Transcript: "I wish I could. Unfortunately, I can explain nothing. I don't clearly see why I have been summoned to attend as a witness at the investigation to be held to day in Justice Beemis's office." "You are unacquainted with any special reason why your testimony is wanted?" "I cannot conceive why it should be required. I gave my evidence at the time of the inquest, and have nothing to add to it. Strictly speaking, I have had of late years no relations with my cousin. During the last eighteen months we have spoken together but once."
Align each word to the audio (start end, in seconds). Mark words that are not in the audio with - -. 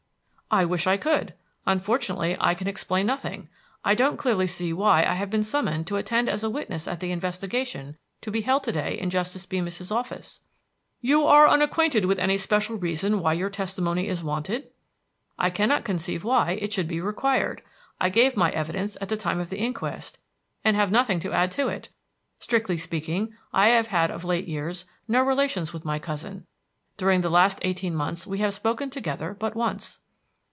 "I 0.53 0.65
wish 0.65 0.85
I 0.85 0.97
could. 0.97 1.33
Unfortunately, 1.65 2.35
I 2.37 2.55
can 2.55 2.67
explain 2.67 3.05
nothing. 3.05 3.47
I 3.85 3.95
don't 3.95 4.17
clearly 4.17 4.47
see 4.47 4.73
why 4.73 5.01
I 5.01 5.13
have 5.13 5.29
been 5.29 5.43
summoned 5.43 5.87
to 5.87 5.95
attend 5.95 6.27
as 6.27 6.43
a 6.43 6.49
witness 6.49 6.89
at 6.89 6.99
the 6.99 7.13
investigation 7.13 7.95
to 8.19 8.31
be 8.31 8.41
held 8.41 8.63
to 8.63 8.73
day 8.73 8.99
in 8.99 9.09
Justice 9.09 9.45
Beemis's 9.45 9.91
office." 9.93 10.41
"You 10.99 11.25
are 11.25 11.47
unacquainted 11.47 12.03
with 12.03 12.19
any 12.19 12.35
special 12.35 12.75
reason 12.75 13.21
why 13.21 13.31
your 13.31 13.49
testimony 13.49 14.09
is 14.09 14.25
wanted?" 14.25 14.67
"I 15.39 15.49
cannot 15.51 15.85
conceive 15.85 16.25
why 16.25 16.59
it 16.61 16.73
should 16.73 16.89
be 16.89 16.99
required. 16.99 17.61
I 18.01 18.09
gave 18.09 18.35
my 18.35 18.51
evidence 18.51 18.97
at 18.99 19.07
the 19.07 19.15
time 19.15 19.39
of 19.39 19.51
the 19.51 19.57
inquest, 19.59 20.17
and 20.65 20.75
have 20.75 20.91
nothing 20.91 21.21
to 21.21 21.31
add 21.31 21.51
to 21.51 21.69
it. 21.69 21.87
Strictly 22.39 22.75
speaking, 22.75 23.33
I 23.53 23.69
have 23.69 23.87
had 23.87 24.11
of 24.11 24.25
late 24.25 24.49
years 24.49 24.83
no 25.07 25.21
relations 25.21 25.71
with 25.71 25.85
my 25.85 25.97
cousin. 25.97 26.45
During 26.97 27.21
the 27.21 27.29
last 27.31 27.59
eighteen 27.61 27.95
months 27.95 28.27
we 28.27 28.39
have 28.39 28.53
spoken 28.53 28.89
together 28.89 29.33
but 29.33 29.55
once." 29.55 29.99